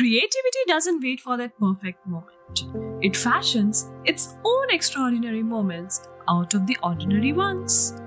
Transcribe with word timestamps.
Creativity 0.00 0.60
doesn't 0.66 1.02
wait 1.02 1.20
for 1.20 1.36
that 1.36 1.58
perfect 1.60 2.06
moment. 2.06 3.04
It 3.04 3.14
fashions 3.14 3.90
its 4.06 4.34
own 4.46 4.70
extraordinary 4.70 5.42
moments 5.42 6.08
out 6.26 6.54
of 6.54 6.66
the 6.66 6.78
ordinary 6.82 7.34
ones. 7.34 8.00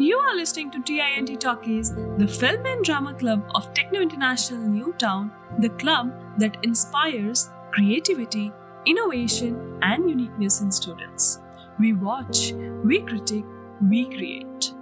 You 0.00 0.18
are 0.18 0.34
listening 0.34 0.72
to 0.72 0.82
TINT 0.82 1.40
Talkies, 1.40 1.94
the 2.16 2.26
film 2.26 2.66
and 2.66 2.84
drama 2.84 3.14
club 3.14 3.48
of 3.54 3.72
Techno 3.72 4.00
International 4.00 4.60
Newtown, 4.60 5.30
the 5.60 5.68
club 5.68 6.12
that 6.38 6.56
inspires 6.64 7.48
creativity, 7.70 8.50
innovation, 8.84 9.78
and 9.82 10.10
uniqueness 10.10 10.60
in 10.60 10.72
students. 10.72 11.38
We 11.78 11.92
watch, 11.92 12.52
we 12.82 13.02
critique, 13.02 13.46
we 13.88 14.06
create. 14.06 14.74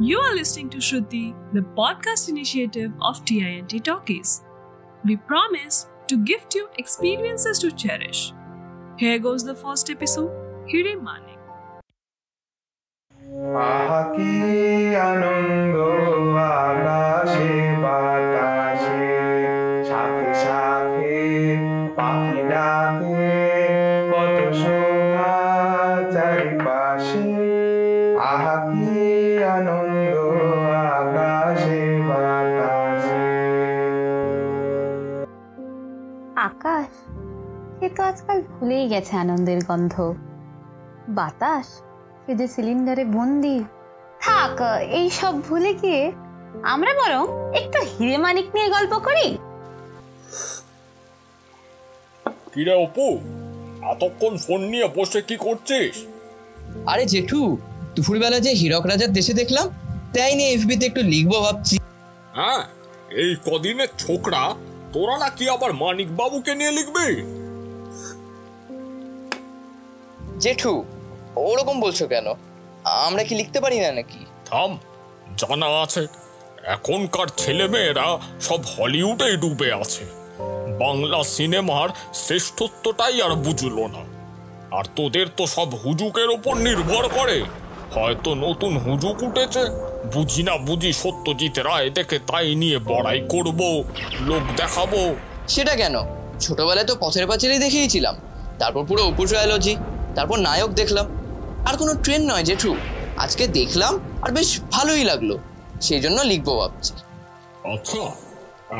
You 0.00 0.18
are 0.18 0.34
listening 0.34 0.70
to 0.70 0.78
Shruti, 0.78 1.36
the 1.52 1.60
podcast 1.60 2.28
initiative 2.28 2.90
of 3.00 3.24
TINT 3.24 3.84
Talkies. 3.84 4.42
We 5.05 5.17
promise 5.17 5.87
to 6.07 6.17
gift 6.17 6.55
you 6.55 6.69
experiences 6.77 7.59
to 7.59 7.71
cherish. 7.71 8.33
Here 8.97 9.19
goes 9.19 9.43
the 9.43 9.55
first 9.55 9.89
episode, 9.89 10.31
Hire 10.71 10.97
Mane. 11.07 11.33
আহা 13.69 14.01
কি 14.15 14.31
আনন্দ 15.09 15.75
ভুলেই 38.68 38.88
গেছে 38.94 39.14
আনন্দের 39.16 39.60
গন্ধ। 39.68 39.94
বাতাস 41.18 41.66
সে 42.22 42.32
যে 42.40 42.46
সিলিন্ডারে 42.54 43.04
বন্দি। 43.16 43.58
থাক 44.24 44.56
এই 44.98 45.06
সব 45.18 45.34
ভুলে 45.46 45.72
গিয়ে 45.82 46.02
আমরা 46.72 46.92
বরং 47.00 47.24
একটু 47.60 47.78
হিরে 47.92 48.16
মানিক 48.24 48.46
নিয়ে 48.54 48.68
গল্প 48.76 48.92
করি। 49.06 49.26
কিরে 52.52 52.74
অপু? 52.84 53.06
এতক্ষণ 53.92 54.32
ফোন 54.44 54.60
নিয়ে 54.72 54.86
বসে 54.96 55.20
কি 55.28 55.36
করছিস? 55.46 55.94
আরে 56.92 57.04
জেঠু 57.12 57.40
দুপুরবেলা 57.94 58.38
যে 58.46 58.52
হীরক 58.60 58.84
রাজার 58.86 59.10
দেশে 59.18 59.32
দেখলাম 59.40 59.66
তাই 60.14 60.32
নিয়ে 60.38 60.50
এফবিতে 60.52 60.84
একটু 60.90 61.02
লিখব 61.12 61.32
ভাবছি। 61.46 61.76
হ্যাঁ 62.38 62.62
এই 63.22 63.30
কদিনের 63.46 63.90
ছোকরা 64.02 64.42
তোরা 64.92 65.16
নাকি 65.24 65.44
আবার 65.54 65.70
মানিক 65.82 66.08
বাবুকে 66.20 66.52
নিয়ে 66.54 66.72
লিখবি? 66.78 67.08
জেঠু 70.42 70.72
ওরকম 71.36 71.76
বলছো 71.80 72.04
কেন? 72.06 72.26
আমরা 73.06 73.22
কি 73.24 73.34
লিখতে 73.34 73.58
পারি 73.60 73.78
না 73.80 73.90
নাকি? 73.92 74.20
থাম 74.50 74.70
জানা 75.36 75.68
আছে 75.82 76.02
এখনকার 76.74 77.28
ছেলে 77.36 77.66
মেয়েরা 77.68 78.06
সব 78.40 78.60
হলিউডে 78.72 79.28
ডুবে 79.36 79.68
আছে। 79.82 80.04
বাংলা 80.82 81.20
সিনেমার 81.34 81.88
শ্রেষ্ঠত্বটাই 82.14 83.16
আর 83.22 83.32
বুঝলো 83.46 83.84
না। 83.86 84.02
আর 84.78 84.84
তোদের 84.96 85.26
তো 85.36 85.44
সব 85.46 85.68
হুজুকের 85.84 86.28
ওপর 86.36 86.54
নির্ভর 86.66 87.04
করে। 87.08 87.38
হয়তো 87.94 88.30
নতুন 88.34 88.72
হুজুক 88.76 89.16
উঠেছে 89.22 89.62
বুঝি 90.14 90.42
না 90.42 90.54
বুঝি 90.68 90.92
সত্যজিৎ 91.02 91.56
রায় 91.58 91.88
দেখে 91.90 92.18
তাই 92.30 92.48
নিয়ে 92.54 92.78
বড়াই 92.90 93.20
করব 93.32 93.60
লোক 94.20 94.44
দেখাবো। 94.56 95.00
সেটা 95.48 95.74
কেন? 95.76 95.94
ছোটবেলায় 96.40 96.86
তো 96.86 96.94
পথের 97.00 97.24
পাঁচালি 97.26 97.56
দেখিয়েছিলাম 97.58 98.14
তারপর 98.58 98.82
পুরো 98.88 99.02
অপু 99.08 99.22
ট্রায়োলজি 99.26 99.74
তারপর 100.18 100.38
নায়ক 100.38 100.70
দেখলাম। 100.70 101.06
আর 101.66 101.74
কোনো 101.76 101.92
ট্রেন 101.94 102.22
নয় 102.30 102.44
জেঠু। 102.44 102.76
আজকে 103.16 103.44
দেখলাম 103.46 103.92
আর 104.22 104.30
বেশ 104.32 104.60
ভালোই 104.70 105.04
লাগল। 105.04 105.30
সেই 105.80 106.00
জন্য 106.00 106.18
লিখব 106.22 106.48
ভাবছি। 106.58 106.92
আচ্ছা 107.74 108.04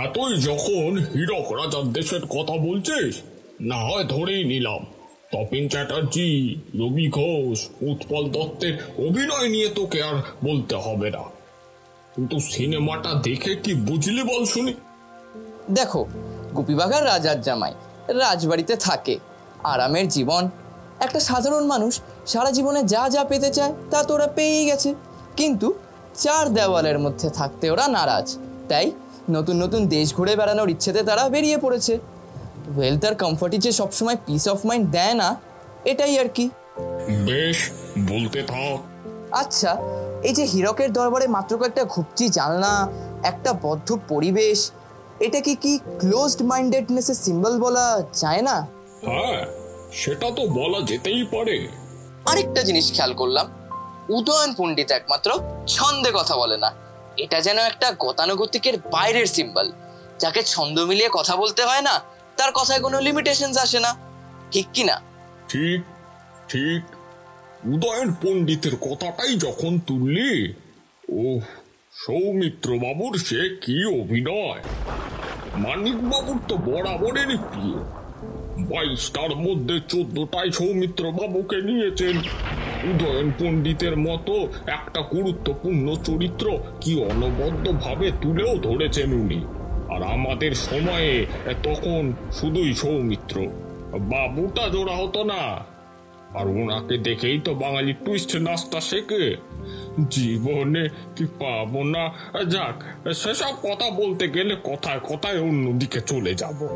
এতই 0.05 0.33
যখন 0.41 0.91
হীরক 1.15 1.47
রাজার 1.53 1.87
দেশের 1.93 2.23
কথা 2.27 2.55
বলছিস 2.67 3.13
না 3.61 3.77
হয় 3.77 4.05
ধরেই 4.05 4.45
নিলাম। 4.45 4.83
তপিন 5.33 5.69
চ্যাটার্জি 5.69 6.29
রবি 6.81 7.07
ঘোষ 7.09 7.59
উৎপল 7.81 8.25
দত্তের 8.31 8.75
অভিনয় 9.09 9.49
নিয়ে 9.49 9.69
তোকে 9.69 10.03
আর 10.03 10.17
বলতে 10.45 10.75
হবে 10.77 11.11
না। 11.11 11.25
কিন্তু 12.15 12.37
সিনেমাটা 12.39 13.11
দেখে 13.15 13.53
কি 13.55 13.73
বুঝলি 13.75 14.23
বল 14.23 14.45
শুনি। 14.45 14.73
দেখো 15.71 16.01
গুপিবাগার 16.57 17.03
রাজার 17.05 17.39
জামাই 17.41 17.75
রাজবাড়িতে 18.09 18.77
থাকে। 18.77 19.15
আরামের 19.65 20.09
জীবন 20.09 20.43
একটা 21.01 21.21
সাধারণ 21.21 21.65
মানুষ 21.67 22.01
সারা 22.27 22.51
জীবনে 22.51 22.83
যা 22.83 23.09
যা 23.09 23.25
পেতে 23.25 23.51
চায় 23.51 23.73
তা 23.91 24.03
তো 24.03 24.15
ওরা 24.15 24.27
পেয়েই 24.27 24.65
গেছে। 24.67 24.95
কিন্তু 25.37 25.75
চার 26.15 26.49
দেওয়ালের 26.49 26.99
মধ্যে 26.99 27.31
থাকতে 27.31 27.71
ওরা 27.71 27.89
নারাজ। 27.89 28.37
তাই 28.69 28.91
নতুন 29.31 29.63
নতুন 29.63 29.87
দেশ 29.87 30.15
ঘুরে 30.15 30.37
বেড়ানোর 30.37 30.71
ইচ্ছেতে 30.71 31.03
তারা 31.03 31.29
বেরিয়ে 31.29 31.59
পড়েছে। 31.59 31.99
ওয়েলথ 32.77 33.05
আর 33.05 33.15
কমফর্টই 33.15 33.59
যে 33.59 33.73
সবসময় 33.73 34.17
পিস 34.27 34.49
অফ 34.49 34.67
মাইন্ড 34.67 34.91
দেয় 34.91 35.15
না 35.15 35.37
এটাই 35.85 36.19
আর 36.19 36.29
কি। 36.29 36.51
বেশ 37.27 37.71
বলতে 37.99 38.43
থাক। 38.43 38.79
আচ্ছা 39.33 39.77
এই 40.23 40.33
যে 40.33 40.45
হীরকের 40.45 40.93
দরবারে 40.93 41.27
মাত্র 41.27 41.59
কয়েকটা 41.59 41.85
ঘুপচি 41.85 42.29
জানলা 42.29 42.89
একটা 43.23 43.53
বদ্ধ 43.63 43.99
পরিবেশ 44.09 44.71
এটা 45.21 45.41
কি 45.41 45.55
কি 45.55 45.79
ক্লোজড 45.99 46.43
মাইন্ডেডনেসের 46.43 47.15
সিম্বল 47.15 47.59
বলা 47.59 48.03
যায় 48.13 48.43
না? 48.43 48.67
হ্যাঁ 49.07 49.68
সেটা 49.93 50.31
তো 50.31 50.47
বলা 50.47 50.81
যেতেই 50.81 51.25
পারে। 51.25 51.69
আরেকটা 52.27 52.63
জিনিস 52.63 52.93
খেয়াল 52.93 53.15
করলাম 53.15 53.47
উদয়ন 54.09 54.55
পণ্ডিত 54.55 54.91
একমাত্র 54.91 55.39
ছন্দে 55.67 56.11
কথা 56.15 56.37
বলে 56.37 56.57
না। 56.57 56.73
এটা 57.17 57.41
যেন 57.41 57.59
একটা 57.59 57.93
গতানুগতিকের 57.93 58.79
বাইরের 58.91 59.27
সিম্বল 59.27 59.73
যাকে 60.19 60.43
ছন্দ 60.43 60.81
মিলিয়ে 60.81 61.09
কথা 61.13 61.37
বলতে 61.37 61.65
হয় 61.65 61.83
না 61.83 62.01
তার 62.37 62.53
কথায় 62.53 62.81
কোনো 62.81 63.01
লিমিটেশন 63.01 63.59
আসে 63.59 63.81
না। 63.81 63.97
ঠিক 64.53 64.67
কি 64.73 64.85
না? 64.85 65.01
ঠিক 65.49 65.81
ঠিক। 66.49 66.83
উদয়ন 67.65 68.15
পণ্ডিতের 68.23 68.77
কথাটাই 68.77 69.37
যখন 69.37 69.79
তুললি 69.79 70.55
ও 71.13 71.41
সৌমিত্র 71.95 72.79
বাবুর 72.79 73.19
সে 73.19 73.49
কি 73.63 73.85
অভিনয়! 73.85 74.61
মানিক 75.57 76.11
বাবুর 76.11 76.39
তো 76.49 76.57
বরাবরেরই 76.57 77.37
প্রিয়। 77.37 78.08
বাইশটার 78.71 79.37
মধ্যে 79.37 79.81
চোদ্দটায় 79.89 80.51
সৌমিত্র 80.51 81.11
বাবুকে 81.11 81.57
নিয়েছেন। 81.57 82.19
উদয়ন 82.91 83.31
পণ্ডিতের 83.31 83.97
মতো 83.97 84.49
একটা 84.67 85.01
গুরুত্বপূর্ণ 85.01 85.95
চরিত্র 85.95 86.59
কি 86.81 87.05
অনবদ্য 87.05 87.73
ভাবে 87.73 88.11
তুলেও 88.23 88.59
ধরেছেন 88.59 89.13
উনি। 89.13 89.45
আর 89.95 90.03
আমাদের 90.03 90.55
সময়ে 90.55 91.27
তখন 91.63 92.13
শুধুই 92.33 92.75
সৌমিত্র। 92.75 93.41
বাবুটা 93.99 94.69
জোড়া 94.69 94.97
হতো 94.97 95.25
না। 95.25 95.65
আর 96.35 96.47
ওনাকে 96.47 96.99
দেখেই 96.99 97.41
তো 97.41 97.55
বাঙালি 97.55 97.93
টুইস্ট 97.93 98.37
নাস্তা 98.37 98.81
শেখে। 98.81 99.37
জীবনে 100.11 100.89
কি 101.17 101.25
পাবো 101.25 101.85
না? 101.85 102.13
যাক, 102.45 103.09
সেসব 103.13 103.55
কথা 103.63 103.91
বলতে 103.91 104.29
গেলে 104.29 104.57
কথায় 104.65 105.01
কথায় 105.01 105.41
অন্যদিকে 105.41 106.01
চলে 106.01 106.35
যাব। 106.35 106.69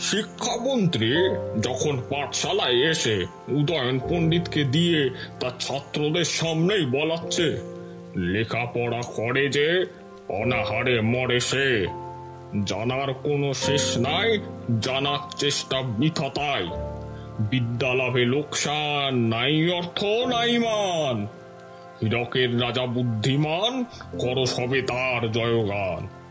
শিক্ষামন্ত্রী 0.00 1.12
যখন 1.60 2.02
পাঠশালায় 2.10 2.90
এসে 2.90 3.26
উদয়ন 3.48 3.98
পণ্ডিতকে 3.98 4.64
দিয়ে 4.64 5.10
তার 5.40 5.50
ছাত্রদের 5.60 6.24
সামনেই 6.24 6.86
বলাচ্ছে, 6.86 7.58
লেখাপড়া 8.16 9.02
করে 9.16 9.48
যে 9.48 9.86
অনাহারে 10.28 11.00
মরে 11.00 11.40
সে। 11.40 11.86
জানার 12.66 13.14
কোনো 13.14 13.54
শেষ 13.54 13.98
নাই, 13.98 14.38
জানার 14.80 15.38
চেষ্টা 15.38 15.82
বৃথা 15.82 16.28
তাই 16.28 16.68
বিদ্যা 17.40 17.94
লোকসান 18.14 19.14
নাই 19.14 19.70
অর্থ 19.70 20.04
নাই 20.04 20.58
মান। 20.58 21.26
হীরকের 22.02 22.62
রাজা 22.62 22.86
বুদ্ধিমান, 22.86 23.84
কর 24.18 24.46
সবে 24.46 24.82
তার 24.82 25.32
জয়গান। 25.32 26.21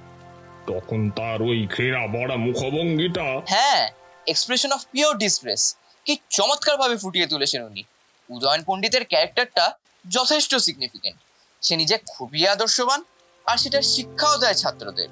তখন 0.71 0.99
তার 1.19 1.39
ওই 1.49 1.59
ঘৃণা 1.73 2.01
বড়া 2.15 2.35
মুখভঙ্গিটা 2.45 3.27
হ্যাঁ 3.53 3.83
এক্সপ্রেশন 4.27 4.71
অফ 4.77 4.81
পিওর 4.93 5.13
ডিসপ্রেস 5.23 5.61
কি 6.05 6.13
চমৎকার 6.37 6.75
ভাবে 6.81 6.95
ফুটিয়ে 6.97 7.27
তুলেছেন 7.27 7.61
উনি। 7.69 7.83
উদয়ন 8.29 8.61
পণ্ডিতের 8.67 9.03
ক্যারেক্টারটা 9.11 9.65
যথেষ্ট 10.05 10.51
সিগনিফিকেন্ট 10.65 11.19
সে 11.61 11.73
নিজে 11.81 11.95
খুবই 12.11 12.41
আদর্শবান, 12.53 12.99
আর 13.45 13.57
সেটার 13.61 13.85
শিক্ষাও 13.93 14.35
দেয় 14.37 14.57
ছাত্রদের। 14.61 15.09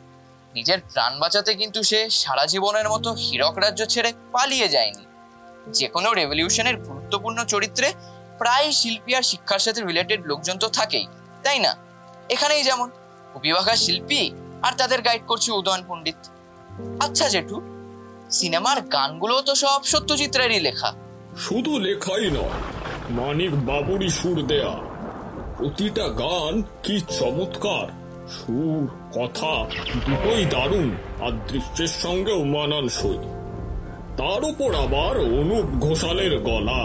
নিজের 0.57 0.79
প্রাণ 0.91 1.13
বাঁচাতে 1.19 1.51
কিন্তু 1.61 1.79
সে 1.89 1.99
সারা 2.21 2.45
জীবনের 2.53 2.87
মতো 2.93 3.09
হীরক 3.23 3.55
রাজ্য 3.63 3.81
ছেড়ে 3.93 4.11
পালিয়ে 4.35 4.67
যায়নি। 4.75 5.03
যে 5.77 5.87
কোনো 5.95 6.09
রেভলিউশনের 6.19 6.75
গুরুত্বপূর্ণ 6.87 7.39
চরিত্রে 7.53 7.87
প্রায় 8.41 8.67
শিল্পী 8.79 9.11
আর 9.17 9.25
শিক্ষার 9.31 9.61
সাথে 9.65 9.79
রিলেটেড 9.81 10.21
লোকজন 10.29 10.55
তো 10.63 10.67
থাকেই, 10.77 11.07
তাই 11.43 11.59
না? 11.65 11.71
এখানেই 12.29 12.63
যেমন 12.63 12.87
কবিবাঘা 13.33 13.75
শিল্পী 13.85 14.21
আর 14.63 14.73
তাদের 14.77 15.01
গাইড 15.01 15.21
করছে 15.27 15.51
উদয়ন 15.51 15.83
পণ্ডিত। 15.87 16.21
আচ্ছা 16.99 17.29
জেঠু, 17.29 17.61
সিনেমার 18.31 18.81
গানগুলো 18.81 19.41
তো 19.41 19.55
সব 19.55 19.83
সত্যজিৎ 19.83 20.37
রায়েরই 20.37 20.59
লেখা। 20.59 20.93
শুধু 21.37 21.79
লেখাই 21.79 22.29
নয়, 22.29 22.57
মানিক 23.09 23.65
বাবুরই 23.65 24.09
সুর 24.09 24.47
দেয়া। 24.47 24.75
প্রতিটা 25.57 26.07
গান 26.07 26.63
কি 26.83 27.01
চমৎকার। 27.19 27.87
সুর, 28.29 28.81
কথা, 29.15 29.53
দুটোই 30.05 30.45
দারুণ, 30.45 30.89
আর 31.21 31.31
দৃশ্যের 31.47 31.87
সঙ্গেও 31.87 32.43
মানানসই। 32.43 33.19
তার 34.17 34.41
উপর 34.43 34.75
আবার 34.75 35.17
অনুপ 35.39 35.67
ঘোষালের 35.79 36.39
গলা। 36.39 36.83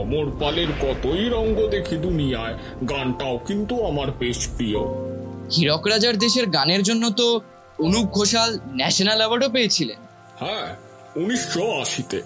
অমর 0.00 0.26
পালের 0.40 0.70
কতই 0.82 1.28
রঙ্গ 1.28 1.68
দেখি 1.68 1.96
দুনিয়ায়, 1.96 2.54
গানটাও 2.88 3.38
কিন্তু 3.46 3.86
আমার 3.86 4.10
বেশ 4.18 4.48
প্রিয়। 4.56 4.80
হীরক 5.52 5.86
রাজার 5.86 6.16
দেশের 6.16 6.46
গানের 6.46 6.82
জন্য 6.82 7.10
তো 7.10 7.40
অনুপ 7.78 8.06
ঘোষাল 8.06 8.58
ন্যাশনাল 8.66 9.16
অ্যাওয়ার্ডও 9.16 9.48
পেয়েছিলেন। 9.48 9.96
হ্যাঁ 10.40 10.76
উনিশশো 11.16 11.80
আশিতে। 11.80 12.22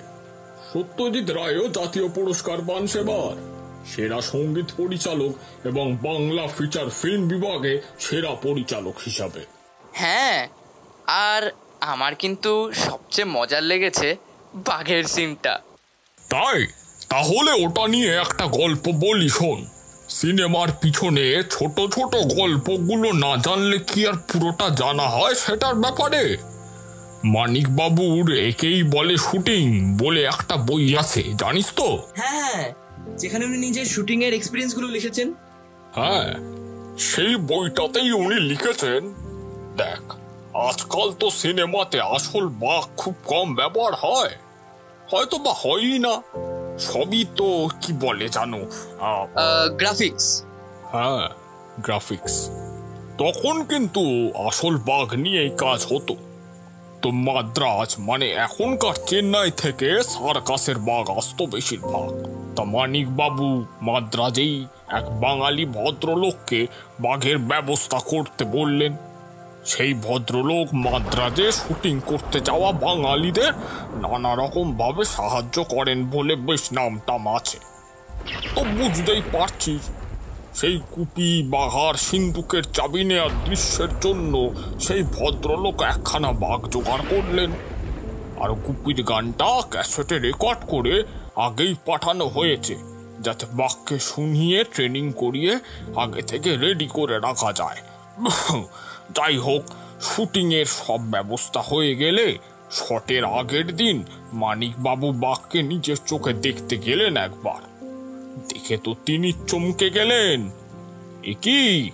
সত্যজিৎ 0.73 1.31
রায়ও 1.31 1.69
জাতীয় 1.69 2.09
পুরস্কার 2.09 2.59
পান 2.59 2.87
সেবার। 2.87 3.51
সেরা 3.87 4.21
সংগীত 4.21 4.67
পরিচালক 4.77 5.33
এবং 5.65 5.97
বাংলা 5.97 6.47
ফিচার 6.47 6.91
ফিল্ম 6.91 7.29
বিভাগে 7.29 7.81
সেরা 8.01 8.31
পরিচালক 8.31 8.95
হিসাবে। 9.05 9.41
হ্যাঁ 9.93 10.49
আর 11.07 11.51
আমার 11.81 12.15
কিন্তু 12.15 12.73
সবচেয়ে 12.75 13.29
মজার 13.31 13.63
লেগেছে 13.63 14.17
বাঘের 14.55 15.05
সিনটা। 15.05 15.61
তাই? 16.31 16.67
তাহলে 17.09 17.67
ওটা 17.67 17.89
নিয়ে 17.89 18.17
একটা 18.17 18.47
গল্প 18.47 18.89
বলি 18.89 19.29
শোন। 19.29 19.80
সিনেমার 20.11 20.69
পিছনে 20.81 21.43
ছোট 21.51 21.81
ছোট 21.95 22.17
গল্পগুলো 22.17 23.13
না 23.13 23.37
জানলে 23.37 23.79
কি 23.79 24.07
আর 24.07 24.13
পুরোটা 24.13 24.69
জানা 24.69 25.03
হয় 25.03 25.35
সেটার 25.35 25.75
ব্যাপারে? 25.75 26.37
মানিক 27.25 27.77
বাবুর 27.77 28.39
একেই 28.39 28.83
বলে 28.83 29.17
শুটিং 29.17 29.97
বলে 29.99 30.25
একটা 30.25 30.57
বই 30.57 30.97
আছে 30.97 31.23
জানিস 31.39 31.73
তো? 31.77 32.03
হ্যাঁ 32.17 32.73
যেখানে 33.19 33.45
উনি 33.45 33.59
নিজের 33.59 33.85
শুটিং 33.85 34.25
এর 34.25 34.35
এক্সপিরিয়েন্সগুলো 34.35 34.89
লিখেছেন। 34.89 35.35
হ্যাঁ 35.95 36.35
সেই 36.99 37.37
বইটাতেই 37.37 38.13
উনি 38.13 38.41
লিখেছেন 38.41 39.15
দেখ 39.77 40.13
আজকাল 40.57 41.13
তো 41.13 41.31
সিনেমাতে 41.31 42.01
আসল 42.01 42.49
বাঘ 42.49 42.85
খুব 42.97 43.15
কম 43.27 43.55
ব্যবহার 43.55 43.93
হয়। 43.95 44.31
হয়তো 45.11 45.39
বা 45.39 45.55
হয়ই 45.57 45.99
না। 45.99 46.23
সবই 46.81 47.23
তো 47.39 47.49
কি 47.81 47.91
বলে 48.05 48.27
জানো? 48.29 48.61
গ্রাফিক্স 49.81 50.27
হ্যাঁ 50.93 51.25
গ্রাফিক্স 51.87 52.35
তখন 53.19 53.57
কিন্তু 53.65 54.03
আসল 54.49 54.75
বাঘ 54.91 55.09
নিয়েই 55.15 55.51
কাজ 55.65 55.81
হতো। 55.93 56.15
তো 57.03 57.09
মাদ্রাজ 57.27 57.91
মানে 57.99 58.27
এখনকার 58.47 58.97
চেন্নাই 59.07 59.51
থেকে 59.63 59.89
সার্কাসের 60.13 60.79
বাঘ 60.89 61.05
আসতো 61.19 61.43
বেশিরভাগ। 61.47 62.11
তা 62.57 62.63
মানিক 62.65 63.09
বাবু 63.17 63.49
মাদ্রাজেই 63.83 64.55
এক 64.99 65.07
বাঙালি 65.21 65.65
ভদ্রলোককে 65.77 66.61
বাঘের 67.01 67.39
ব্যবস্থা 67.51 67.99
করতে 68.13 68.43
বললেন। 68.57 68.93
সেই 69.65 69.95
ভদ্রলোক 69.95 70.67
মাদ্রাজে 70.75 71.53
শুটিং 71.53 72.01
করতে 72.07 72.41
যাওয়া 72.41 72.73
বাঙালিদের 72.73 73.53
নানা 74.03 74.35
রকম 74.35 74.67
ভাবে 74.77 75.05
সাহায্য 75.05 75.65
করেন 75.65 75.99
বলে 76.11 76.35
বেশ 76.37 76.73
নামটাম 76.73 77.29
আছে। 77.29 77.59
তো 78.55 78.61
বুঝতেই 78.79 79.23
পারছিস, 79.33 79.83
সেই 80.55 80.81
কুপি, 80.91 81.43
বাঘার 81.43 81.95
সিন্ধুকের 81.95 82.65
চাবি 82.65 83.05
নেওয়ার 83.05 83.31
দৃশ্যের 83.45 83.89
জন্য 84.01 84.51
সেই 84.81 85.03
ভদ্রলোক 85.03 85.83
একখানা 85.83 86.33
বাঘ 86.33 86.61
জোগাড় 86.69 87.05
করলেন। 87.11 87.51
আর 88.41 88.51
কুপির 88.65 89.03
গানটা 89.03 89.51
ক্যাসেটে 89.71 90.19
রেকর্ড 90.19 90.61
করে 90.69 91.03
আগেই 91.37 91.75
পাঠানো 91.87 92.25
হয়েছে, 92.27 92.77
যাতে 93.21 93.47
বাঘকে 93.53 93.99
শুনিয়ে, 93.99 94.65
ট্রেনিং 94.65 95.13
করিয়ে 95.13 95.59
আগে 95.97 96.23
থেকে 96.23 96.57
রেডি 96.57 96.89
করে 96.93 97.19
রাখা 97.19 97.53
যায়। 97.53 97.81
যাই 99.15 99.37
হোক, 99.37 99.63
শুটিংয়ের 100.01 100.67
সব 100.67 101.01
ব্যবস্থা 101.11 101.61
হয়ে 101.61 101.95
গেলে 101.95 102.39
শটের 102.71 103.25
আগের 103.25 103.77
দিন 103.77 104.05
মানিকবাবু 104.33 105.13
বাঘকে 105.13 105.63
নিজের 105.63 105.97
চোখে 106.07 106.33
দেখতে 106.33 106.77
গেলেন 106.77 107.17
একবার। 107.17 107.61
দেখে 108.49 108.77
তো 108.77 108.95
তিনি 109.07 109.33
চমকে 109.33 109.91
গেলেন। 109.91 110.51
এ 111.23 111.35
কি? 111.43 111.91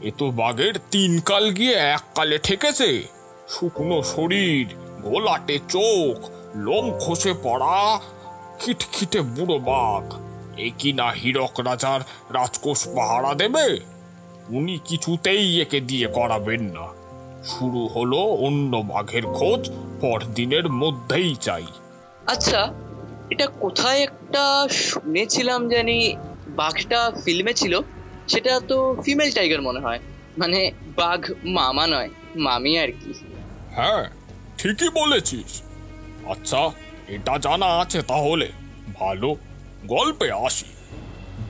এ 0.00 0.10
তো 0.18 0.30
বাঘের 0.30 0.74
তিন 0.90 1.20
কাল 1.20 1.50
গিয়ে 1.50 1.74
এক 1.74 2.02
কালে 2.14 2.38
ঠেকেছে। 2.38 3.02
শুকনো 3.48 4.02
শরীর, 4.02 4.66
গোলাটে 5.02 5.58
চোখ, 5.58 6.30
লোম 6.54 6.98
খসে 6.98 7.34
পড়া, 7.42 8.00
খিটখিটে 8.60 9.20
বুড়ো 9.20 9.58
বাঘ। 9.58 10.18
এ 10.58 10.70
কি 10.78 10.92
না 10.92 11.10
হীরক 11.10 11.60
রাজার 11.60 12.00
রাজকোষ 12.34 12.88
পাহারা 12.96 13.34
দেবে? 13.34 13.95
উনি 14.48 14.78
কিছুতেই 14.84 15.60
একে 15.60 15.80
দিয়ে 15.80 16.06
করাবেন 16.06 16.62
না। 16.62 16.86
শুরু 17.44 17.86
হলো 17.86 18.16
অন্য 18.16 18.76
বাঘের 18.76 19.22
খোঁজ 19.22 19.70
পরদিনের 20.00 20.68
মধ্যেই 20.70 21.34
চাই। 21.34 21.66
আচ্ছা 22.26 22.74
এটা 23.30 23.46
কোথায় 23.46 24.02
একটা 24.02 24.68
শুনেছিলাম 24.70 25.68
জানি 25.68 26.16
বাঘটা 26.48 27.12
ফিল্মে 27.24 27.54
ছিল 27.54 27.80
সেটা 28.28 28.60
তো 28.60 28.96
ফিমেল 29.04 29.30
টাইগার 29.30 29.62
মনে 29.62 29.80
হয়। 29.80 29.98
মানে 30.38 30.72
বাঘ 30.96 31.30
মামা 31.44 31.86
নয় 31.86 32.08
মামি 32.36 32.78
আর 32.78 32.88
কি। 32.88 33.12
হ্যাঁ 33.74 34.04
ঠিকই 34.58 34.88
বলেছিস। 34.88 35.62
আচ্ছা 36.26 36.70
এটা 37.08 37.38
জানা 37.38 37.66
আছে 37.66 38.02
তাহলে। 38.02 38.48
ভালো 38.94 39.36
গল্পে 39.86 40.32
আসি। 40.32 40.66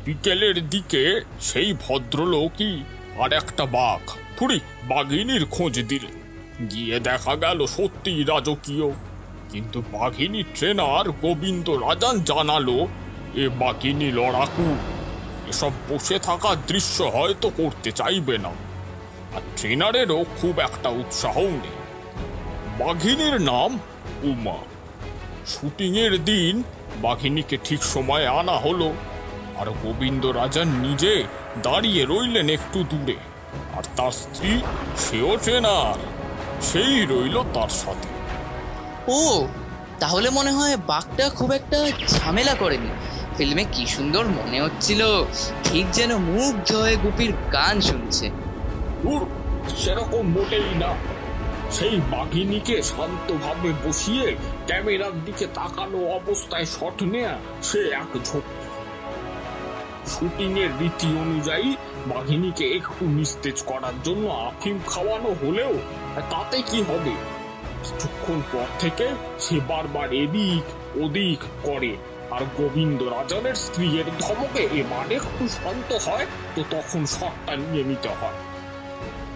বিকেলের 0.06 0.68
দিকে 0.68 1.20
সেই 1.40 1.74
ভদ্রলোকই 1.88 2.82
আর 3.18 3.32
একটা 3.32 3.66
বাঘ 3.66 4.10
থুড়ি 4.38 4.60
বাঘিনীর 4.82 5.44
খোঁজ 5.44 5.84
দিলেন 5.88 6.16
গিয়ে 6.70 7.00
দেখা 7.00 7.36
গেল 7.36 7.66
সত্যি 7.66 8.24
রাজকীয়। 8.24 8.90
কিন্তু 9.50 9.82
বাঘিনী 9.92 10.42
ট্রেনার 10.54 11.10
গোবিন্দ 11.10 11.70
রাজান 11.70 12.24
জানালো, 12.24 12.86
এ 13.34 13.48
বাঘিনী 13.48 14.12
লড়াকু, 14.12 14.76
এসব 15.48 15.70
বসে 15.88 16.18
থাকা 16.18 16.56
দৃশ্য 16.66 17.02
হয়তো 17.02 17.50
করতে 17.56 17.92
চাইবে 17.92 18.38
না। 18.38 18.52
আর 19.36 19.40
ট্রেনারেরও 19.56 20.24
খুব 20.40 20.60
একটা 20.60 20.88
উৎসাহও 20.88 21.50
নেই। 21.50 21.76
বাঘিনীর 22.78 23.40
নাম 23.40 23.78
উমা। 24.22 24.56
শুটিংয়ের 25.46 26.24
দিন 26.24 26.62
বাঘিনীকে 27.02 27.58
ঠিক 27.64 27.82
সময়ে 27.82 28.26
আনা 28.26 28.52
হলো। 28.52 28.94
আর 29.60 29.66
গোবিন্দ 29.82 30.26
রাজান 30.26 30.68
নিজে 30.68 31.24
দাঁড়িয়ে 31.62 32.02
রইলেন 32.04 32.48
একটু 32.48 32.84
দূরে। 32.84 33.16
আর 33.76 33.84
তার 33.96 34.12
স্ত্রী 34.12 34.60
সেও 34.96 35.36
ট্রেনার 35.42 35.98
সেই 36.62 37.06
রইল 37.06 37.42
তার 37.54 37.68
সাথে। 37.68 38.08
ও 39.08 39.48
তাহলে 40.00 40.30
মনে 40.30 40.52
হয় 40.52 40.76
বাঘটা 40.76 41.28
খুব 41.28 41.52
একটা 41.52 41.78
ঝামেলা 42.08 42.54
করেনি। 42.54 42.90
ফিল্মে 43.36 43.64
কি 43.72 43.86
সুন্দর 43.86 44.24
মনে 44.26 44.60
হচ্ছিল 44.60 45.24
ঠিক 45.64 45.86
যেন 45.92 46.16
মুগ্ধ 46.16 46.68
হয়ে 46.74 46.96
গুপির 46.96 47.32
গান 47.52 47.80
শুনছে। 47.80 48.30
সেরকম 49.78 50.24
মোটেই 50.26 50.70
না। 50.74 50.94
সেই 51.72 51.96
বাঘিনীকে 52.10 52.82
শান্তভাবে 52.82 53.70
বসিয়ে 53.84 54.36
ক্যামেরার 54.66 55.24
দিকে 55.24 55.46
তাকানো 55.54 55.98
অবস্থায় 56.18 56.64
শট 56.64 57.02
নেয়া 57.02 57.34
সে 57.62 57.80
এক 58.02 58.10
ঝোঁক 58.24 58.42
শুটিং 60.06 60.50
এর 60.58 60.70
রীতি 60.80 61.06
অনুযায়ী 61.06 61.68
বাঘিনীকে 62.06 62.64
একটু 62.78 63.04
নিস্তেজ 63.18 63.62
করার 63.62 63.96
জন্য 64.04 64.24
আফিম 64.48 64.78
খাওয়ানো 64.86 65.30
হলেও 65.42 65.72
তাতে 66.30 66.62
কি 66.62 66.82
হবে? 66.82 67.14
কিছুক্ষণ 67.82 68.38
পর 68.52 68.68
থেকে 68.78 69.06
সে 69.40 69.56
বারবার 69.68 70.08
এদিক 70.12 70.64
ওদিক 71.04 71.40
করে। 71.62 71.92
আর 72.30 72.42
গোবিন্দ 72.56 73.02
রাজানের 73.02 73.54
স্ত্রীর 73.54 74.06
ধমকে 74.20 74.62
এবার 74.80 75.06
একটু 75.12 75.44
শান্ত 75.48 75.90
হয়, 76.06 76.26
তো 76.54 76.60
তখন 76.70 77.06
শটটা 77.06 77.56
নিয়ে 77.56 77.84
নিতে 77.84 78.08
হয়। 78.08 78.38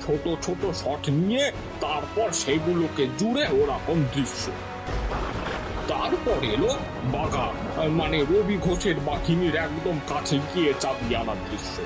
ছোট 0.02 0.24
ছোট 0.44 0.62
শট 0.74 1.02
নিয়ে 1.10 1.44
তারপর 1.80 2.28
সেগুলোকে 2.32 3.04
জুড়ে 3.18 3.44
ওরকম 3.60 3.98
দৃশ্য। 4.14 4.44
তারপর 5.90 6.38
এলো 6.54 6.70
বাঘা 7.12 7.46
মানে 7.90 8.18
রবি 8.30 8.56
ঘোষের 8.56 8.96
বাঘিনীর 9.00 9.56
একদম 9.66 9.96
কাছে 10.08 10.36
গিয়ে 10.50 10.74
চাবি 10.80 11.16
আনার 11.16 11.40
দৃশ্য। 11.50 11.76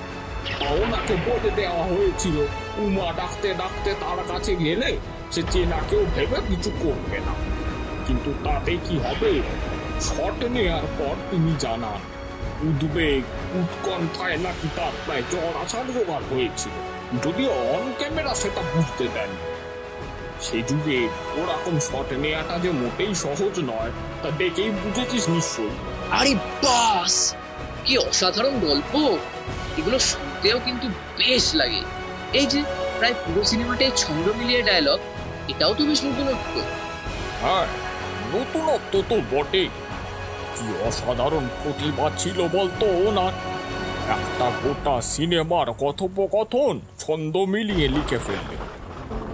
ওনাকে 0.82 1.14
বলে 1.26 1.50
দেওয়া 1.50 1.82
হয়েছিল, 1.82 2.36
উমা 2.78 3.08
ডাকতে 3.16 3.48
ডাকতে 3.54 3.90
তার 4.00 4.20
কাছে 4.28 4.52
গেলে 4.56 4.90
সে 5.32 5.42
চেনাকেও 5.50 6.02
ভেবে 6.14 6.38
কিছু 6.48 6.70
করবে 6.82 7.18
না। 7.18 7.34
কিন্তু 8.06 8.30
তাতে 8.44 8.72
কি 8.84 8.96
হবে, 8.98 9.32
শট 10.00 10.38
নেওয়ার 10.54 10.86
পর 10.98 11.14
তিনি 11.30 11.52
জানান, 11.58 12.00
উদ্বেগ, 12.68 13.22
উৎকণ্ঠায় 13.60 14.36
নাকি 14.36 14.68
তার 14.76 14.94
প্রায় 15.04 15.24
জ্বর 15.30 15.52
আসার 15.62 15.86
জোগাড় 15.94 16.26
হয়েছিল। 16.30 16.74
যদিও 17.24 17.50
অন 17.74 17.84
ক্যামেরা 17.98 18.32
সেটা 18.34 18.62
বুঝতে 18.74 19.04
দেন 19.14 19.30
সে 20.44 20.58
যুগে 20.62 21.00
ওরকম 21.36 21.74
শট 21.80 22.08
নেওয়াটা 22.12 22.58
যে 22.58 22.70
মোটেই 22.72 23.14
সহজ 23.14 23.54
নয় 23.60 23.92
তা 24.22 24.30
দেখেই 24.30 24.70
বুঝেছিস 24.70 25.24
নিশ্চয়ই। 25.28 25.74
আরে 26.10 26.32
বাস! 26.62 27.14
কি 27.84 27.98
অসাধারণ 27.98 28.54
গল্প! 28.58 28.92
এগুলো 29.78 29.98
শুনতেও 29.98 30.58
কিন্তু 30.58 30.86
বেশ 31.18 31.44
লাগে। 31.54 31.82
এই 32.32 32.46
যে 32.46 32.60
প্রায় 32.98 33.14
পুরো 33.14 33.42
সিনেমাটাই 33.44 33.92
ছন্দ 33.96 34.26
মিলিয়ে 34.38 34.62
ডায়লগ 34.62 34.98
এটাও 35.48 35.74
তো 35.74 35.82
বেশ 35.84 36.00
নতুনত্ব। 36.04 36.54
হ্যাঁ 37.42 37.66
নতুনত্ব 38.34 38.92
তো 39.08 39.16
বটে 39.32 39.64
কি 40.56 40.66
অসাধারণ 40.88 41.44
প্রতিভা 41.62 42.06
ছিল 42.18 42.38
বলতো 42.48 42.86
না? 43.10 43.26
একটা 44.08 44.46
গোটা 44.62 45.00
সিনেমার 45.02 45.66
কথোপকথন 45.78 46.74
ছন্দ 46.98 47.34
মিলিয়ে 47.36 47.88
লিখে 47.88 48.18
ফেললে 48.18 48.56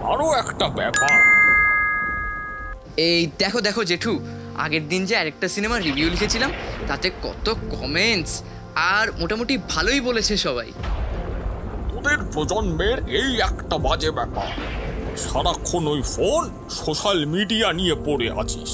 আরও 0.09 0.27
একটা 0.41 0.67
ব্যাপার। 0.79 1.11
এই 2.97 3.21
দেখো 3.37 3.59
দেখো 3.61 3.83
জেঠু 3.83 4.13
আগের 4.57 4.83
দিন 4.87 5.01
যে 5.05 5.13
আরেকটা 5.17 5.47
সিনেমার 5.47 5.83
রিভিউ 5.83 6.09
লিখেছিলাম 6.09 6.51
তাতে 6.87 7.07
কত 7.23 7.47
কমেন্টস 7.71 8.33
আর 8.75 9.05
মোটামুটি 9.19 9.57
ভালোই 9.69 10.01
বলেছে 10.01 10.33
সবাই। 10.37 10.69
তোদের 11.91 12.19
প্রজন্মের 12.33 12.97
এই 13.19 13.29
একটা 13.49 13.77
বাজে 13.77 14.11
ব্যাপার। 14.11 14.47
সারাক্ষণ 15.17 15.83
ওই 15.87 16.01
ফোন 16.13 16.41
সোশ্যাল 16.69 17.25
মিডিয়া 17.25 17.67
নিয়ে 17.73 17.95
পড়ে 18.05 18.27
আছিস। 18.41 18.71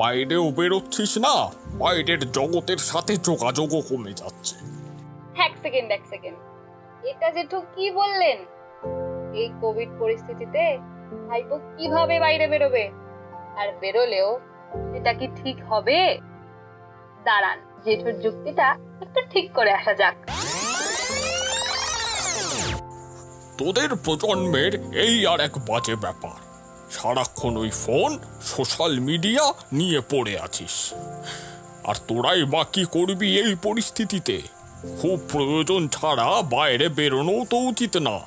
বাইরেও 0.00 0.50
বেরোচ্ছিস 0.50 1.12
না 1.18 1.34
বাইরের 1.82 2.20
জগতের 2.32 2.80
সাথে 2.90 3.12
যোগাযোগও 3.28 3.80
কমে 3.88 4.12
যাচ্ছে। 4.12 4.56
এক 5.46 5.52
সেকেন্ড 5.62 5.88
এক 5.96 6.02
সেকেন্ড 6.10 6.38
এটা 7.10 7.28
জেঠু 7.30 7.58
কি 7.74 7.86
বললেন? 7.90 8.38
এই 9.34 9.50
কোভিড 9.60 9.88
পরিস্থিতিতে 9.98 10.78
ভাইপো 11.28 11.60
কীভাবে 11.78 12.20
বাইরে 12.20 12.48
বেরোবে? 12.48 12.90
আর 13.56 13.72
বেরোলেও 13.80 14.40
এটা 14.94 15.12
কি 15.12 15.28
ঠিক 15.36 15.56
হবে? 15.68 16.18
দাঁড়ান, 17.24 17.58
জেঠুর 17.84 18.20
যুক্তিটা 18.20 18.76
একটু 19.00 19.20
ঠিক 19.30 19.52
করে 19.52 19.72
আসা 19.72 19.94
যাক। 19.94 20.14
তোদের 23.58 23.88
প্রজন্মের 24.04 24.92
এই 24.92 25.26
আর 25.26 25.40
এক 25.40 25.58
বাজে 25.58 25.94
ব্যাপার। 25.94 26.50
সারাক্ষণ 26.90 27.56
ওই 27.56 27.70
ফোন, 27.70 28.18
সোশ্যাল 28.42 29.00
মিডিয়া 29.00 29.52
নিয়ে 29.72 30.00
পড়ে 30.00 30.38
আছিস। 30.38 30.94
আর 31.84 31.94
তোরাই 32.08 32.44
বা 32.44 32.64
কি 32.72 32.84
করবি 32.84 33.38
এই 33.40 33.56
পরিস্থিতিতে? 33.62 34.42
খুব 35.02 35.20
প্রয়োজন 35.32 35.88
ছাড়া 35.88 36.42
বাইরে 36.42 36.88
বেরোনোও 36.88 37.44
তো 37.50 37.56
উচিত 37.56 37.96
না। 37.96 38.20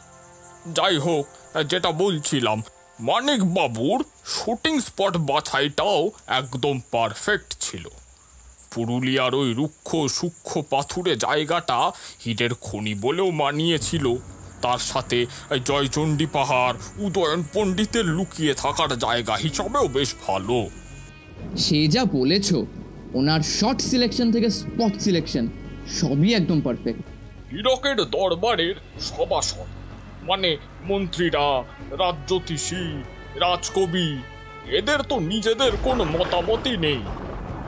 যাই 0.68 0.98
হোক 0.98 1.26
যেটা 1.68 1.92
বলছিলাম 1.92 2.62
মানিক 3.00 3.42
বাবুর 3.54 4.04
শুটিং 4.26 4.80
স্পট 4.80 5.18
বাছাইটাও 5.18 6.12
একদম 6.28 6.82
পারফেক্ট 6.92 7.50
ছিল। 7.60 7.86
পুরুলিয়ার 8.76 9.36
ওই 9.36 9.54
রুক্ষ 9.54 9.96
সূক্ষ্ম 9.96 10.62
পাথুরে 10.70 11.16
জায়গাটা 11.16 11.92
হিরের 12.26 12.54
খনি 12.62 12.94
বলেও 12.96 13.32
মানিয়েছিল। 13.32 14.16
তার 14.62 14.80
সাথে 14.80 15.26
জয়চণ্ডী 15.66 16.26
পাহাড় 16.26 16.78
উদয়ন 16.98 17.44
পণ্ডিতের 17.54 18.06
লুকিয়ে 18.06 18.54
থাকার 18.54 18.98
জায়গা 18.98 19.36
হিসাবেও 19.36 19.88
বেশ 19.88 20.16
ভালো। 20.28 20.70
সে 21.58 21.88
যা 21.88 22.06
বলেছ 22.06 22.54
ওনার 23.14 23.42
শর্ট 23.42 23.82
সিলেকশন 23.82 24.32
থেকে 24.32 24.50
স্পট 24.50 24.94
সিলেকশন 25.02 25.48
সবই 26.00 26.34
একদম 26.34 26.62
পারফেক্ট 26.62 27.04
হীরকের 27.52 27.96
দরবারের 27.96 28.76
সভাসদ 29.00 29.68
মানে 30.24 30.58
মন্ত্রীরা, 30.86 31.64
রাজ্যতীষী, 31.92 33.04
রাজকবি, 33.36 34.18
এদের 34.70 35.02
তো 35.02 35.20
নিজেদের 35.20 35.72
কোনো 35.84 36.04
মতামতই 36.04 36.78
নেই। 36.78 37.00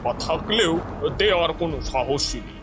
বা 0.04 0.14
থাকলেও 0.14 0.80
দেওয়ার 1.18 1.54
কোনো 1.54 1.82
সাহসই 1.82 2.40
নেই। 2.40 2.60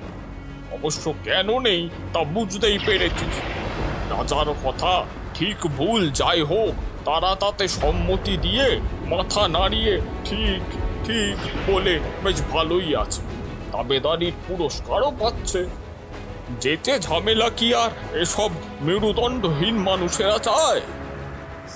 অবশ্য 0.72 1.14
কেন 1.24 1.60
নেই 1.60 1.88
তা 2.12 2.24
বুঝতেই 2.24 2.78
পেরেছিস। 2.86 3.40
রাজার 4.12 4.54
কথা 4.64 5.04
ঠিক 5.34 5.56
ভুল 5.76 6.10
যাই 6.10 6.42
হোক, 6.42 6.74
তারা 7.04 7.34
তাতে 7.34 7.68
সম্মতি 7.68 8.36
দিয়ে 8.36 8.80
মাথা 9.06 9.48
নাড়িয়ে 9.48 10.00
ঠিক 10.24 10.62
ঠিক 11.04 11.36
বলে 11.70 12.00
বেশ 12.24 12.42
ভালোই 12.42 12.96
আছে। 12.96 13.22
দাবেদারির 13.72 14.32
পুরস্কারও 14.48 15.12
পাচ্ছে। 15.20 15.81
যেতে 16.60 16.98
ঝামেলা 16.98 17.50
কি 17.56 17.74
আর? 17.74 18.16
এসব 18.16 18.50
মেরুদণ্ডহীন 18.80 19.76
মানুষেরা 19.76 20.38
চায়। 20.38 20.80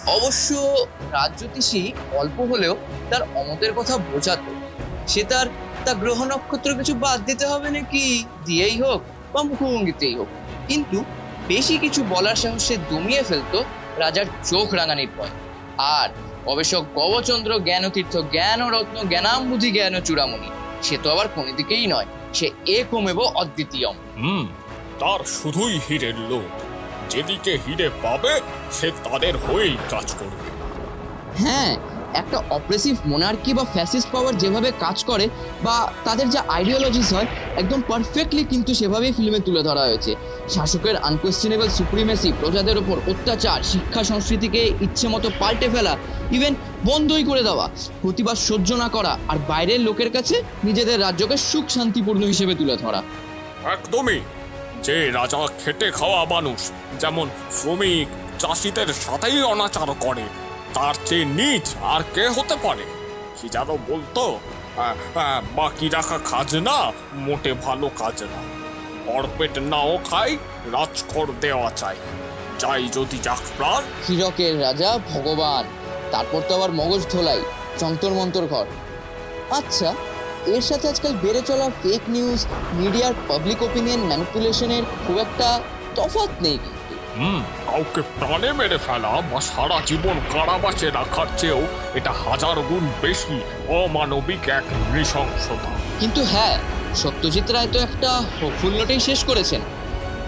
অবশ্য 0.07 0.55
রাজ্যতীষী 1.13 1.93
অল্প 2.13 2.41
হলেও 2.41 2.77
তার 3.11 3.23
অমতের 3.23 3.73
কথা 3.73 3.97
বোঝাতো। 3.97 4.55
সে 5.09 5.23
তার 5.23 5.47
তা 5.85 5.95
গ্রহ 5.95 6.25
নক্ষত্র 6.25 6.75
কিছু 6.75 6.95
বাদ 6.95 7.25
দিতে 7.25 7.47
হবে 7.47 7.71
নাকি? 7.71 8.25
দিয়েই 8.45 8.83
হোক 8.83 9.01
বা 9.33 9.43
মুখভঙ্গিতেই 9.43 10.15
হোক। 10.15 10.27
কিন্তু 10.69 11.05
বেশি 11.49 11.79
কিছু 11.79 12.05
বলার 12.09 12.37
সাহসে 12.37 12.77
দমিয়ে 12.77 13.23
ফেলতো 13.23 13.65
রাজার 13.97 14.25
চোখ 14.45 14.75
রাঙানির 14.75 15.09
ভয়। 15.19 15.29
আর 15.79 16.09
গবেষক 16.45 16.85
গবচন্দ্র 16.95 17.61
জ্ঞানতীর্থ 17.61 18.17
জ্ঞান 18.17 18.69
রত্ন 18.69 19.09
জ্ঞানাম্বুধি 19.09 19.71
জ্ঞান 19.71 20.01
চূড়ামণি 20.01 20.49
সে 20.83 20.99
তো 21.03 21.11
আবার 21.11 21.29
কোনো 21.35 21.53
দিকেই 21.53 21.87
নয় 21.87 22.07
সে 22.35 22.51
একমেব 22.67 23.21
অদ্বিতীয়ম 23.21 23.95
হুম 24.17 24.49
তার 25.01 25.21
শুধুই 25.39 25.77
হীরের 25.87 26.17
লোক 26.31 26.51
যেদিকে 27.11 27.53
হিরে 27.65 27.89
পাবে 28.03 28.33
সে 28.73 28.89
তাদের 29.05 29.35
হয়েই 29.37 29.77
কাজ 29.91 30.09
করবে। 30.21 30.49
হ্যাঁ 31.43 31.73
একটা 32.21 32.39
অপ্রেসিভ 32.51 32.95
মোনার্কি 33.07 33.53
বা 33.55 33.65
ফ্যাসিস্ট 33.75 34.09
পাওয়ার 34.13 34.35
যেভাবে 34.43 34.71
কাজ 34.85 34.99
করে 35.05 35.25
বা 35.63 35.77
তাদের 36.05 36.27
যা 36.31 36.41
আইডিওলজিস 36.49 37.09
হয় 37.15 37.29
একদম 37.57 37.81
পারফেক্টলি 37.89 38.43
কিন্তু 38.45 38.71
সেভাবেই 38.75 39.13
ফিল্মে 39.13 39.41
তুলে 39.47 39.63
ধরা 39.63 39.83
হয়েছে। 39.89 40.13
শাসকের 40.55 40.97
আনকোয়েশ্চেনেবল 41.09 41.69
সুপ্রিমেসি 41.79 42.31
প্রজাদের 42.41 42.77
ওপর 42.79 42.97
অত্যাচার 43.11 43.59
শিক্ষা 43.73 44.03
সংস্কৃতিকে 44.11 44.61
ইচ্ছে 44.87 45.07
মতো 45.09 45.29
পাল্টে 45.41 45.69
ফেলা 45.75 45.95
ইভেন 46.37 46.53
বন্ধই 46.85 47.25
করে 47.31 47.43
দেওয়া 47.43 47.67
প্রতিবাদ 48.03 48.37
সহ্য 48.49 48.69
না 48.83 48.89
করা 48.89 49.13
আর 49.29 49.39
বাইরের 49.49 49.81
লোকের 49.81 50.11
কাছে 50.17 50.37
নিজেদের 50.65 50.99
রাজ্যকে 51.01 51.37
সুখ 51.51 51.67
শান্তিপূর্ণ 51.69 52.23
হিসেবে 52.33 52.55
তুলে 52.55 52.75
ধরা। 52.83 53.01
একদমই। 53.77 54.21
যে 54.85 54.97
রাজা 55.19 55.41
খেটে 55.63 55.89
খাওয়া 55.91 56.23
মানুষ, 56.25 56.61
যেমন 57.01 57.27
শ্রমিক, 57.53 58.09
চাষিদের 58.39 58.89
সাথেই 59.05 59.39
অনাচার 59.53 59.91
করে, 60.01 60.27
তার 60.75 60.95
চেয়ে 61.07 61.27
নিচ 61.39 61.67
আর 61.95 62.03
কে 62.15 62.25
হতে 62.29 62.57
পারে? 62.65 62.87
কি 63.37 63.47
যেন 63.55 63.71
বলতো? 63.91 64.25
বাকি 65.59 65.87
রাখা 65.89 66.19
খাজনা 66.31 66.77
মোটে 67.27 67.53
ভালো 67.67 67.91
কাজ 67.99 68.23
না। 68.33 68.41
অর্পেট 69.17 69.59
নাও 69.73 69.93
খাই 70.11 70.31
রাজকর 70.73 71.27
দেওয়া 71.41 71.71
চাই। 71.81 71.97
চাই 72.59 72.83
যদি 72.97 73.17
যাক 73.27 73.43
প্রাণ। 73.57 73.83
হীরকের 74.07 74.55
রাজা 74.63 74.91
ভগবান, 75.13 75.65
তারপর 76.13 76.41
তো 76.49 76.53
আবার 76.55 76.71
মগজ 76.73 77.03
ধোলাই 77.13 77.41
যন্তর 77.81 78.13
মন্তর 78.19 78.45
ঘর। 78.47 78.67
আচ্ছা 79.59 79.95
এর 80.55 80.61
সাথে 80.61 80.89
আজকাল 80.89 81.13
বেড়ে 81.13 81.43
চলা 81.43 81.71
ফেক 81.83 82.03
নিউজ 82.09 82.47
মিডিয়ার 82.73 83.15
পাবলিক 83.29 83.63
ওপিনিয়ন 83.63 84.01
ম্যানিপুলেশনের 84.01 84.85
খুব 85.07 85.19
একটা 85.19 85.61
তফাৎ 85.95 86.31
নেই 86.43 86.59
হুম 87.19 87.43
কাউকে 87.67 88.03
প্রাণে 88.19 88.53
মেরে 88.53 88.79
ফেলা 88.79 89.23
বা 89.33 89.41
সারা 89.41 89.81
জীবন 89.87 90.17
কারাবাসে 90.33 90.91
রাখার 90.91 91.27
চেয়েও 91.37 91.63
এটা 91.95 92.13
হাজার 92.13 92.57
গুণ 92.61 92.85
বেশি 93.03 93.41
অমানবিক 93.69 94.49
এক 94.49 94.65
নৃশংসতা। 94.93 95.71
কিন্তু 96.01 96.25
হ্যাঁ 96.25 96.59
সত্যজিৎ 96.95 97.51
রায় 97.51 97.69
তো 97.73 97.79
একটা 97.79 98.11
হোপফুল 98.43 98.73
নোটেই 98.79 99.01
শেষ 99.01 99.25
করেছেন। 99.25 99.61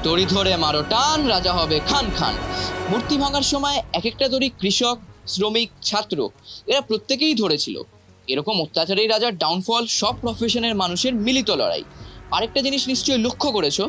দড়ি 0.02 0.24
ধরে 0.24 0.56
মারো 0.56 0.82
টান 0.82 1.26
রাজা 1.26 1.52
হবে 1.52 1.80
খান 1.80 2.06
খান। 2.18 2.34
মূর্তি 2.88 3.16
ভাঙার 3.18 3.42
সময় 3.42 3.82
এক 3.92 4.06
একটা 4.06 4.28
দড়ি 4.28 4.48
কৃষক 4.60 4.96
শ্রমিক 5.26 5.70
ছাত্র 5.82 6.28
এরা 6.66 6.80
প্রত্যেকেই 6.80 7.34
ধরেছিল। 7.34 7.82
এরকম 8.28 8.60
অত্যাচারী 8.60 9.06
রাজার 9.06 9.36
ডাউনফল 9.36 9.86
সব 10.00 10.14
প্রফেশনের 10.20 10.74
মানুষের 10.74 11.14
মিলিত 11.14 11.50
লড়াই। 11.50 11.84
আরেকটা 12.30 12.60
জিনিস 12.60 12.88
নিশ্চয়ই 12.88 13.18
লক্ষ্য 13.18 13.52
করেছ, 13.52 13.80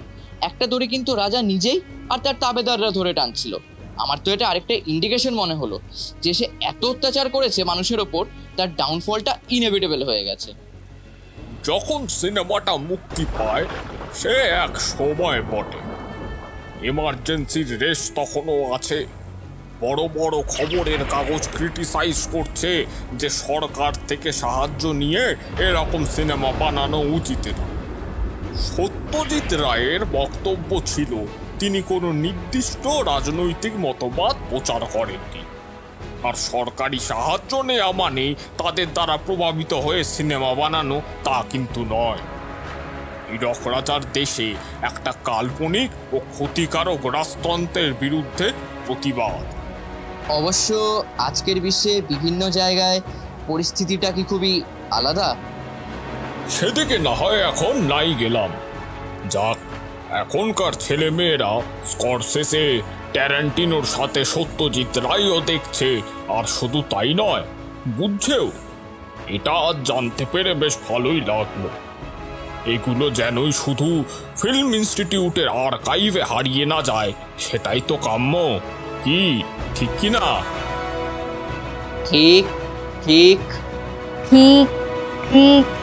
একটা 0.42 0.68
দড়ি 0.68 0.88
কিন্তু 0.88 1.16
রাজা 1.16 1.42
নিজেই 1.42 1.80
আর 2.10 2.20
তার 2.24 2.36
তাবেদাররা 2.40 2.92
ধরে 2.92 3.14
টানছিল। 3.14 3.54
আমার 3.98 4.18
তো 4.24 4.32
এটা 4.32 4.48
আরেকটা 4.48 4.74
ইন্ডিকেশন 4.88 5.34
মনে 5.34 5.54
হলো, 5.54 5.80
যে 6.22 6.34
সে 6.34 6.46
এত 6.62 6.86
অত্যাচার 6.86 7.30
করেছে 7.30 7.64
মানুষের 7.64 8.00
ওপর, 8.00 8.26
তার 8.58 8.76
ডাউনফলটা 8.76 9.38
ইনএভিটেবল 9.50 10.04
হয়ে 10.04 10.24
গেছে। 10.24 10.54
যখন 11.64 12.08
সিনেমাটা 12.08 12.74
মুক্তি 12.78 13.26
পায়, 13.40 13.66
সে 14.14 14.34
এক 14.66 14.82
সময় 14.82 15.42
বটে। 15.42 15.82
এমার্জেন্সির 16.88 17.80
রেস 17.80 18.12
তখনও 18.16 18.74
আছে। 18.74 19.06
বড় 19.82 20.08
বড় 20.08 20.42
খবরের 20.44 21.00
কাগজ 21.10 21.50
ক্রিটিসাইজ 21.58 22.28
করছে 22.32 22.86
যে 23.14 23.30
সরকার 23.30 23.92
থেকে 24.08 24.32
সাহায্য 24.32 24.88
নিয়ে 24.88 25.36
এরকম 25.60 26.06
সিনেমা 26.06 26.52
বানানো 26.60 27.00
উচিত 27.00 27.48
না। 27.48 27.68
সত্যজিৎ 28.56 29.54
রায়ের 29.54 30.06
বক্তব্য 30.06 30.82
ছিল, 30.86 31.26
তিনি 31.60 31.82
কোনো 31.82 32.12
নির্দিষ্ট 32.12 32.88
রাজনৈতিক 32.88 33.74
মতবাদ 33.80 34.36
প্রচার 34.50 34.82
করেননি। 34.94 35.42
আর 36.24 36.34
সরকারি 36.34 37.00
সাহায্য 37.00 37.56
নেওয়া 37.56 37.92
মানে 37.92 38.36
তাদের 38.58 38.88
দ্বারা 38.94 39.18
প্রভাবিত 39.18 39.74
হয়ে 39.74 40.04
সিনেমা 40.04 40.54
বানানো 40.54 41.02
তা 41.24 41.44
কিন্তু 41.50 41.86
নয়। 41.90 42.24
হীরক 43.32 43.68
রাজার 43.68 44.02
দেশে 44.14 44.56
একটা 44.82 45.14
কাল্পনিক 45.24 45.90
ও 46.14 46.20
ক্ষতিকারক 46.20 47.06
রাজতন্ত্রের 47.06 47.94
বিরুদ্ধে 47.94 48.52
প্রতিবাদ। 48.86 49.59
অবশ্য 50.38 50.70
আজকের 51.18 51.58
বিশ্বে 51.62 52.02
বিভিন্ন 52.02 52.50
জায়গায় 52.50 53.00
পরিস্থিতিটা 53.48 54.12
কি 54.12 54.24
খুবই 54.24 54.54
আলাদা? 54.92 55.36
সেদিকে 56.50 56.98
না 57.08 57.14
হয় 57.16 57.40
এখন 57.52 57.74
নাই 57.94 58.10
গেলাম। 58.14 58.50
যাক, 59.30 59.58
এখনকার 60.24 60.74
ছেলে 60.74 61.08
মেয়েরা 61.10 61.52
স্করসেসে 61.86 62.66
ট্যারেন্টিনোর 63.14 63.86
সাথে 63.96 64.22
সত্যজিৎ 64.26 64.92
রায়ও 64.98 65.40
দেখছে, 65.42 65.90
আর 66.38 66.46
শুধু 66.58 66.84
তাই 66.90 67.14
নয়, 67.14 67.44
বুঝছেও। 67.98 68.48
এটা 69.28 69.54
আজ 69.68 69.78
জানতে 69.86 70.24
পেরে 70.32 70.52
বেশ 70.54 70.76
ভালোই 70.90 71.22
লাগল। 71.32 71.64
এগুলো 72.66 73.06
যেনই 73.10 73.52
শুধু 73.52 73.90
ফিল্ম 74.42 74.68
ইনস্টিটিউটের 74.74 75.48
আর্কাইভে 75.68 76.24
হারিয়ে 76.24 76.66
না 76.66 76.82
যায়, 76.82 77.12
সেটাই 77.40 77.82
তো 77.88 77.96
কাম্য। 78.08 78.34
की 79.04 79.20
ठीक 79.78 79.98
की 80.02 80.10
ना 80.16 80.32
ठीक 82.10 82.48
ठीक 83.06 83.60
ठीक 84.30 84.80
ठीक 85.32 85.78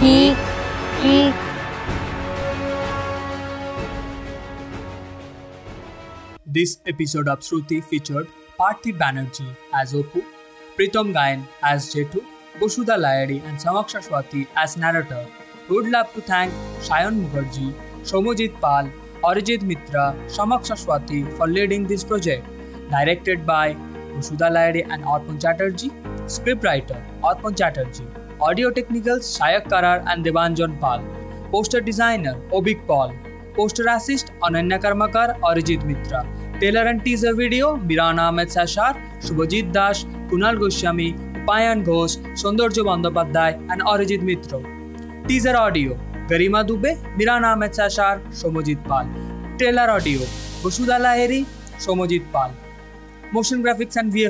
ठीक 0.00 0.48
ठीक 1.02 1.48
This 6.54 6.70
episode 6.92 7.28
of 7.28 7.40
Shruti 7.40 7.76
featured 7.90 8.26
Parthi 8.58 8.92
Banerjee 9.02 9.50
as 9.72 9.92
Opu, 9.92 10.22
Pritam 10.76 11.12
Gayan 11.16 11.44
as 11.62 11.94
Jetu, 11.94 12.22
Bushuda 12.58 12.96
Layari 13.04 13.36
and 13.48 13.56
Samaksha 13.58 14.00
Swati 14.06 14.46
as 14.56 14.76
narrator. 14.76 15.24
We 15.68 15.76
would 15.76 15.90
love 15.90 16.12
to 16.14 16.20
thank 16.20 16.52
Shayan 16.88 17.20
Mukherjee, 17.22 17.72
Shomojit 18.02 18.60
Pal, 18.60 18.90
Arijit 19.22 19.60
Mitra, 19.60 20.16
Samaksha 20.28 20.76
Swati 20.82 21.30
for 21.36 21.46
leading 21.46 21.86
this 21.86 22.02
project. 22.02 22.46
Directed 22.90 23.44
by 23.44 23.74
Bosudha 24.12 24.50
Layadi 24.50 24.86
and 24.90 25.04
Arpan 25.04 25.38
Chatterjee. 25.38 25.90
Scriptwriter 26.24 26.98
Arpan 27.22 27.54
Chatterjee. 27.56 28.06
Audio 28.40 28.70
technicals 28.70 29.38
Shayak 29.38 29.68
Karar 29.68 30.02
and 30.06 30.24
Devanjan 30.24 30.80
Pal. 30.80 31.04
Poster 31.50 31.82
designer 31.82 32.34
Obik 32.50 32.86
Paul. 32.86 33.12
Poster 33.54 33.86
assist 33.88 34.32
Ananya 34.42 34.80
Karmakar, 34.80 35.38
Arijit 35.40 35.84
Mitra. 35.84 36.26
Trailer 36.58 36.86
and 36.86 37.04
teaser 37.04 37.34
video 37.34 37.76
Mirana 37.76 38.22
Ahmed 38.22 38.48
Sashar, 38.48 38.94
Shubhajit 39.20 39.70
Dash, 39.70 40.04
Kunal 40.30 40.58
Goswami, 40.58 41.12
Upayan 41.12 41.84
Ghosh, 41.84 42.16
Sondarjo 42.42 42.84
Bandopadhyay, 42.84 43.54
and 43.70 43.82
Arijit 43.82 44.22
Mitra. 44.22 44.62
Teaser 45.28 45.56
audio 45.56 45.98
गरिमा 46.30 46.62
दुबे, 46.62 46.90
मेरा 47.18 47.38
नाम 47.38 47.62
है 47.62 47.68
चाशार 47.68 48.20
Somjit 48.32 48.78
Pal. 48.80 49.06
Trailer 49.58 49.90
audio 49.90 50.26
Vasudha 50.64 50.98
Lahiri, 50.98 51.38
Somjit 51.80 52.26
Pal. 52.34 52.54
Motion 53.34 53.62
graphics 53.62 53.96
and 53.98 54.12
we 54.12 54.26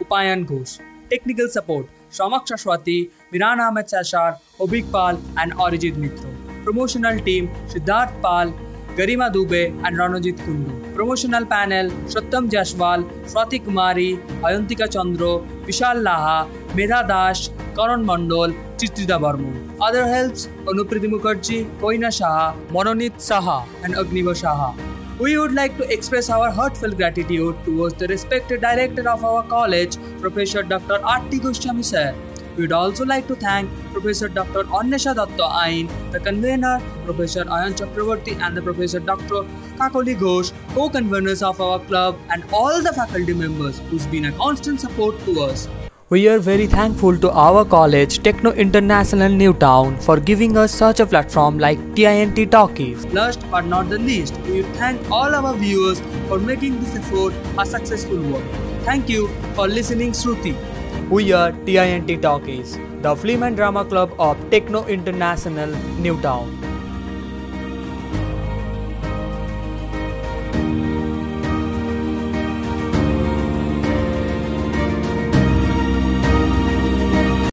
उपायन 0.00 0.44
Ghosh. 0.44 0.76
Technical 1.10 1.48
support 1.48 2.14
श्रामाक्षा 2.16 2.56
स्वाति 2.56 2.98
मेरा 3.32 3.54
नाम 3.54 3.78
है 3.78 3.82
चाशार 3.84 4.38
Abhik 4.60 4.90
Pal 4.92 5.18
and 5.38 5.54
Arijit 5.60 5.96
Mitra. 5.96 6.34
Promotional 6.64 7.18
team 7.20 7.48
Siddharth 7.68 8.20
Pal, 8.22 8.52
Garima 8.98 9.28
Dubey 9.28 9.62
and 9.62 10.00
Ranjit 10.00 10.40
Kundu. 10.40 10.94
Promotional 10.94 11.44
panel 11.46 11.90
Satyam 12.08 12.48
Jaiswal, 12.48 13.04
Swati 13.28 13.58
Kumari, 13.60 14.12
Ayantika 14.44 14.86
Chandra, 14.88 15.24
Vishal 15.66 16.02
Laha, 16.02 16.38
Medha 16.74 17.02
Das, 17.04 17.48
Karan 17.78 18.04
Mandal 18.04 18.62
Chitrida 18.78 19.20
Barman. 19.20 19.74
Other 19.80 20.06
helps 20.06 20.46
Anupriti 20.64 21.08
Mukherjee, 21.14 21.64
Koina 21.78 22.12
Shaha, 22.18 22.54
Mononit 22.68 23.14
Saha, 23.14 23.66
and 23.82 23.94
Agniva 23.94 24.34
Shaha. 24.42 24.74
We 25.18 25.38
would 25.38 25.54
like 25.54 25.76
to 25.78 25.90
express 25.90 26.28
our 26.28 26.50
heartfelt 26.50 26.96
gratitude 26.96 27.56
towards 27.64 27.94
the 27.94 28.06
respected 28.06 28.60
director 28.60 29.08
of 29.08 29.24
our 29.24 29.42
college, 29.44 29.96
Professor 30.20 30.62
Dr. 30.62 31.02
R.T. 31.02 31.38
Goswami. 31.38 31.82
We 32.56 32.62
would 32.62 32.72
also 32.72 33.04
like 33.04 33.26
to 33.28 33.34
thank 33.34 33.70
Professor 33.92 34.28
Dr. 34.28 34.64
Annesha 34.64 35.14
Datta 35.14 36.12
the 36.12 36.20
convener, 36.20 36.80
Professor 37.04 37.44
Ayan 37.44 37.74
Chakravarti, 37.80 38.38
and 38.40 38.56
the 38.56 38.62
Professor 38.62 39.00
Dr. 39.00 39.42
Kakoli 39.78 40.14
Ghosh, 40.16 40.52
co-conveners 40.74 41.42
of 41.42 41.60
our 41.60 41.78
club, 41.80 42.18
and 42.30 42.44
all 42.52 42.82
the 42.82 42.92
faculty 42.92 43.34
members 43.34 43.78
who's 43.90 44.06
been 44.06 44.26
a 44.26 44.32
constant 44.32 44.80
support 44.80 45.18
to 45.26 45.40
us. 45.42 45.68
We 46.08 46.28
are 46.28 46.38
very 46.38 46.68
thankful 46.68 47.18
to 47.18 47.32
our 47.32 47.64
college, 47.64 48.22
Techno 48.22 48.52
International 48.52 49.28
Newtown, 49.28 49.98
for 49.98 50.20
giving 50.20 50.56
us 50.56 50.72
such 50.72 51.00
a 51.00 51.06
platform 51.06 51.58
like 51.58 51.80
TINT 51.96 52.48
Talkies. 52.52 53.04
Last 53.06 53.40
but 53.50 53.64
not 53.64 53.90
the 53.90 53.98
least, 53.98 54.38
we 54.42 54.62
thank 54.78 55.10
all 55.10 55.34
our 55.34 55.52
viewers 55.54 55.98
for 56.28 56.38
making 56.38 56.78
this 56.78 56.94
effort 56.94 57.34
a 57.58 57.66
successful 57.66 58.22
work. 58.30 58.44
Thank 58.84 59.08
you 59.08 59.26
for 59.56 59.66
listening, 59.66 60.12
Shruti. 60.12 60.54
We 61.10 61.32
are 61.32 61.50
TINT 61.50 62.22
Talkies, 62.22 62.78
the 63.02 63.16
film 63.16 63.42
and 63.42 63.56
drama 63.56 63.84
club 63.84 64.14
of 64.20 64.38
Techno 64.48 64.86
International 64.86 65.70
Newtown. 65.98 66.55